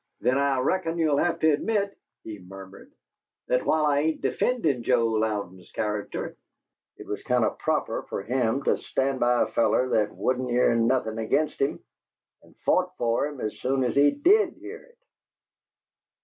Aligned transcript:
"Then 0.19 0.39
I 0.39 0.57
reckon 0.57 0.97
you'll 0.97 1.19
have 1.19 1.37
to 1.41 1.51
admit," 1.51 1.95
he 2.23 2.39
murmured, 2.39 2.91
"that, 3.49 3.63
while 3.67 3.85
I 3.85 3.99
ain't 3.99 4.21
defendin' 4.21 4.81
Joe 4.81 5.05
Louden's 5.09 5.69
character, 5.73 6.35
it 6.97 7.05
was 7.05 7.21
kind 7.21 7.45
of 7.45 7.59
proper 7.59 8.01
for 8.09 8.23
him 8.23 8.63
to 8.63 8.79
stand 8.79 9.19
by 9.19 9.43
a 9.43 9.45
feller 9.45 9.89
that 9.89 10.11
wouldn't 10.15 10.49
hear 10.49 10.73
nothin' 10.73 11.19
against 11.19 11.61
him, 11.61 11.83
and 12.41 12.57
fought 12.65 12.97
for 12.97 13.27
him 13.27 13.41
as 13.41 13.59
soon 13.59 13.83
as 13.83 13.95
he 13.95 14.09
DID 14.09 14.55
hear 14.55 14.81
it!" 14.81 14.97